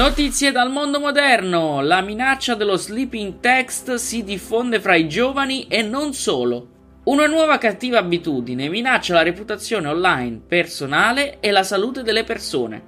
Notizie 0.00 0.50
dal 0.50 0.70
mondo 0.70 0.98
moderno. 0.98 1.82
La 1.82 2.00
minaccia 2.00 2.54
dello 2.54 2.76
sleeping 2.76 3.38
text 3.38 3.96
si 3.96 4.24
diffonde 4.24 4.80
fra 4.80 4.94
i 4.94 5.06
giovani 5.06 5.66
e 5.66 5.82
non 5.82 6.14
solo. 6.14 7.00
Una 7.04 7.26
nuova 7.26 7.58
cattiva 7.58 7.98
abitudine 7.98 8.70
minaccia 8.70 9.12
la 9.12 9.22
reputazione 9.22 9.88
online, 9.88 10.40
personale 10.48 11.38
e 11.40 11.50
la 11.50 11.62
salute 11.62 12.02
delle 12.02 12.24
persone. 12.24 12.82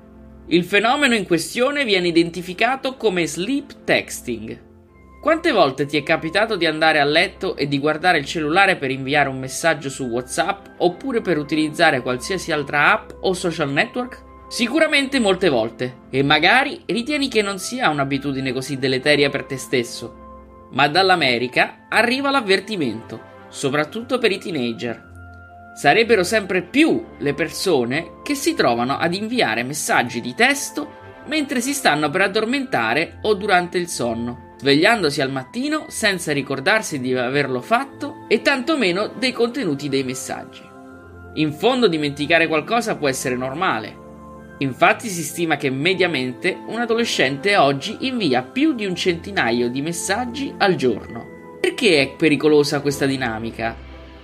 Il 0.47 0.65
fenomeno 0.65 1.15
in 1.15 1.27
questione 1.27 1.85
viene 1.85 2.09
identificato 2.09 2.97
come 2.97 3.27
sleep 3.27 3.85
texting. 3.85 4.59
Quante 5.21 5.53
volte 5.53 5.85
ti 5.85 5.99
è 5.99 6.03
capitato 6.03 6.57
di 6.57 6.65
andare 6.65 6.99
a 6.99 7.05
letto 7.05 7.57
e 7.57 7.69
di 7.69 7.79
guardare 7.79 8.21
il 8.21 8.25
cellulare 8.25 8.77
per 8.77 8.91
inviare 8.91 9.29
un 9.29 9.39
messaggio 9.39 9.91
su 9.91 10.05
WhatsApp 10.05 10.65
oppure 10.79 11.21
per 11.21 11.37
utilizzare 11.37 12.01
qualsiasi 12.01 12.53
altra 12.53 12.91
app 12.91 13.11
o 13.21 13.35
social 13.35 13.71
network? 13.71 14.31
Sicuramente 14.53 15.19
molte 15.19 15.49
volte, 15.49 16.01
e 16.11 16.23
magari 16.23 16.83
ritieni 16.85 17.29
che 17.29 17.41
non 17.41 17.59
sia 17.59 17.89
un'abitudine 17.89 18.53
così 18.53 18.77
deleteria 18.77 19.31
per 19.31 19.45
te 19.45 19.57
stesso. 19.57 20.67
Ma 20.73 20.89
dall'America 20.89 21.87
arriva 21.89 22.31
l'avvertimento, 22.31 23.19
soprattutto 23.49 24.19
per 24.19 24.31
i 24.31 24.37
teenager. 24.37 25.73
Sarebbero 25.75 26.23
sempre 26.23 26.61
più 26.61 27.03
le 27.17 27.33
persone 27.33 28.21
che 28.23 28.35
si 28.35 28.53
trovano 28.53 28.99
ad 28.99 29.15
inviare 29.15 29.63
messaggi 29.63 30.21
di 30.21 30.35
testo 30.35 31.01
mentre 31.29 31.63
si 31.63 31.73
stanno 31.73 32.11
per 32.11 32.21
addormentare 32.21 33.21
o 33.23 33.33
durante 33.33 33.79
il 33.79 33.89
sonno, 33.89 34.57
svegliandosi 34.59 35.23
al 35.23 35.33
mattino 35.33 35.87
senza 35.89 36.31
ricordarsi 36.35 37.01
di 37.01 37.17
averlo 37.17 37.63
fatto 37.63 38.27
e 38.29 38.43
tantomeno 38.43 39.15
dei 39.19 39.33
contenuti 39.33 39.89
dei 39.89 40.05
messaggi. 40.05 40.63
In 41.37 41.55
fondo 41.55 41.89
dimenticare 41.89 42.47
qualcosa 42.47 42.97
può 42.97 43.09
essere 43.09 43.35
normale, 43.35 44.02
Infatti 44.63 45.09
si 45.09 45.25
stima 45.25 45.57
che 45.57 45.71
mediamente 45.71 46.57
un 46.67 46.79
adolescente 46.79 47.57
oggi 47.57 47.97
invia 48.03 48.43
più 48.43 48.75
di 48.75 48.87
un 48.87 48.95
centinaio 48.95 49.69
di 49.69 49.83
messaggi 49.83 50.55
al 50.57 50.77
giorno. 50.77 51.59
Perché 51.61 52.01
è 52.01 52.15
pericolosa 52.17 52.81
questa 52.81 53.05
dinamica? 53.05 53.75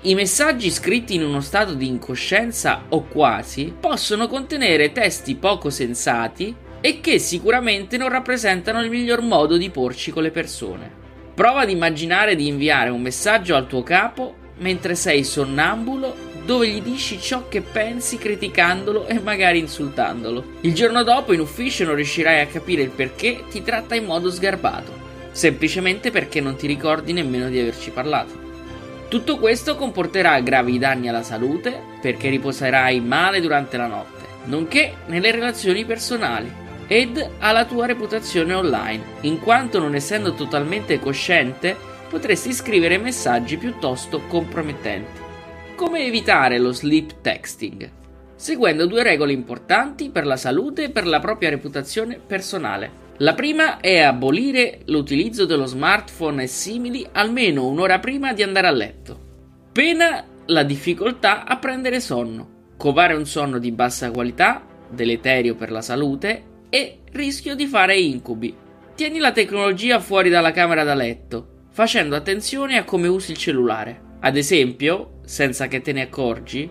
I 0.03 0.15
messaggi 0.15 0.71
scritti 0.71 1.17
in 1.17 1.25
uno 1.25 1.41
stato 1.41 1.75
di 1.75 1.89
incoscienza 1.89 2.85
o 2.91 3.03
quasi 3.09 3.75
possono 3.79 4.29
contenere 4.29 4.93
testi 4.93 5.35
poco 5.35 5.71
sensati 5.71 6.55
e 6.81 7.01
che 7.01 7.19
sicuramente 7.19 7.97
non 7.97 8.09
rappresentano 8.09 8.81
il 8.81 8.91
miglior 8.91 9.23
modo 9.23 9.57
di 9.57 9.71
porci 9.71 10.13
con 10.13 10.23
le 10.23 10.31
persone. 10.31 10.89
Prova 11.35 11.63
ad 11.63 11.71
immaginare 11.71 12.37
di 12.37 12.47
inviare 12.47 12.91
un 12.91 13.01
messaggio 13.01 13.57
al 13.57 13.67
tuo 13.67 13.83
capo 13.83 14.37
mentre 14.59 14.95
sei 14.95 15.25
sonnambulo 15.25 16.28
dove 16.49 16.67
gli 16.67 16.81
dici 16.81 17.21
ciò 17.21 17.47
che 17.47 17.61
pensi 17.61 18.17
criticandolo 18.17 19.07
e 19.07 19.21
magari 19.21 19.59
insultandolo. 19.59 20.43
Il 20.63 20.73
giorno 20.73 21.03
dopo 21.03 21.35
in 21.35 21.41
ufficio 21.41 21.85
non 21.85 21.95
riuscirai 21.95 22.41
a 22.41 22.47
capire 22.47 22.81
il 22.81 22.89
perché 22.89 23.45
ti 23.51 23.63
tratta 23.63 23.95
in 23.95 24.07
modo 24.07 24.31
sgarbato, 24.31 24.91
semplicemente 25.31 26.11
perché 26.11 26.41
non 26.41 26.57
ti 26.57 26.67
ricordi 26.67 27.13
nemmeno 27.13 27.51
di 27.51 27.59
averci 27.61 27.91
parlato. 27.91 28.33
Tutto 29.09 29.37
questo 29.37 29.77
comporterà 29.77 30.41
gravi 30.41 30.79
danni 30.79 31.11
alla 31.11 31.23
salute 31.23 31.83
perché 32.01 32.31
riposerai 32.31 32.99
male 33.01 33.43
durante 33.43 33.77
la 33.77 33.87
notte, 33.87 34.25
nonché 34.45 34.95
nelle 35.05 35.31
relazioni 35.31 35.85
personali 35.85 36.51
ed 36.87 37.23
alla 37.41 37.67
tua 37.67 37.85
reputazione 37.85 38.55
online, 38.55 39.05
in 39.21 39.39
quanto 39.39 39.79
non 39.79 39.95
essendo 39.95 40.33
totalmente 40.33 40.99
cosciente 40.99 41.77
potresti 42.09 42.55
scrivere 42.55 42.97
messaggi 42.97 43.59
piuttosto 43.59 44.23
compromettenti. 44.29 45.28
Come 45.79 46.05
evitare 46.05 46.59
lo 46.59 46.73
sleep 46.73 47.21
texting? 47.21 47.89
Seguendo 48.35 48.87
due 48.87 49.05
regole 49.05 49.33
importanti 49.33 50.11
per 50.11 50.27
la 50.27 50.37
salute 50.37 50.83
e 50.83 50.91
per 50.91 51.07
la 51.07 51.21
propria 51.21 51.51
reputazione 51.51 52.19
personale. 52.19 52.91
La 53.19 53.35
prima 53.35 53.79
è 53.79 54.01
abolire 54.01 54.81
l'utilizzo 54.87 55.45
dello 55.45 55.67
smartphone 55.67 56.43
e 56.43 56.47
simili 56.49 57.07
almeno 57.13 57.69
un'ora 57.69 58.01
prima 58.01 58.33
di 58.33 58.43
andare 58.43 58.67
a 58.67 58.73
letto. 58.73 59.21
Pena 59.71 60.25
la 60.47 60.65
difficoltà 60.65 61.45
a 61.47 61.57
prendere 61.59 62.01
sonno, 62.01 62.73
covare 62.77 63.15
un 63.15 63.25
sonno 63.25 63.59
di 63.59 63.71
bassa 63.71 64.11
qualità, 64.11 64.67
deleterio 64.91 65.55
per 65.55 65.71
la 65.71 65.81
salute 65.81 66.43
e 66.71 67.03
rischio 67.13 67.55
di 67.55 67.67
fare 67.69 67.97
incubi. 67.97 68.53
Tieni 68.97 69.21
la 69.21 69.31
tecnologia 69.31 70.01
fuori 70.01 70.29
dalla 70.29 70.51
camera 70.51 70.83
da 70.83 70.95
letto, 70.95 71.67
facendo 71.71 72.17
attenzione 72.17 72.79
a 72.79 72.85
come 72.85 73.07
usi 73.07 73.31
il 73.31 73.37
cellulare. 73.37 74.07
Ad 74.21 74.37
esempio, 74.37 75.18
senza 75.29 75.69
che 75.69 75.83
te 75.83 75.93
ne 75.93 76.01
accorgi, 76.01 76.71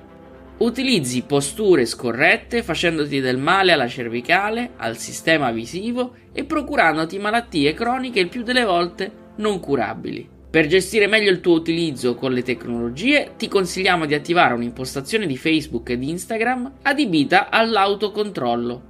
utilizzi 0.57 1.21
posture 1.21 1.85
scorrette 1.85 2.63
facendoti 2.63 3.19
del 3.19 3.37
male 3.37 3.71
alla 3.71 3.87
cervicale, 3.87 4.71
al 4.77 4.97
sistema 4.97 5.51
visivo 5.51 6.15
e 6.33 6.43
procurandoti 6.43 7.19
malattie 7.19 7.75
croniche 7.75 8.19
il 8.19 8.29
più 8.29 8.41
delle 8.41 8.63
volte 8.63 9.11
non 9.35 9.59
curabili. 9.59 10.27
Per 10.49 10.65
gestire 10.65 11.05
meglio 11.05 11.29
il 11.29 11.39
tuo 11.39 11.53
utilizzo 11.53 12.15
con 12.15 12.33
le 12.33 12.41
tecnologie, 12.41 13.33
ti 13.37 13.47
consigliamo 13.47 14.07
di 14.07 14.15
attivare 14.15 14.55
un'impostazione 14.55 15.27
di 15.27 15.37
Facebook 15.37 15.91
ed 15.91 16.01
Instagram 16.01 16.77
adibita 16.81 17.51
all'autocontrollo, 17.51 18.81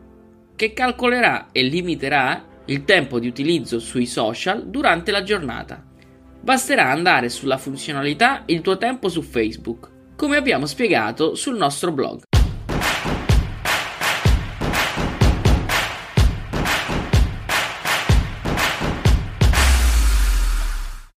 che 0.56 0.72
calcolerà 0.72 1.48
e 1.52 1.64
limiterà 1.64 2.42
il 2.68 2.86
tempo 2.86 3.20
di 3.20 3.28
utilizzo 3.28 3.80
sui 3.80 4.06
social 4.06 4.66
durante 4.70 5.12
la 5.12 5.24
giornata. 5.24 5.84
Basterà 6.42 6.90
andare 6.90 7.30
sulla 7.30 7.58
funzionalità 7.58 8.44
Il 8.46 8.62
tuo 8.62 8.78
tempo 8.78 9.09
su 9.09 9.22
Facebook, 9.22 10.16
come 10.16 10.38
abbiamo 10.38 10.66
spiegato 10.66 11.36
sul 11.36 11.58
nostro 11.58 11.92
blog. 11.92 12.27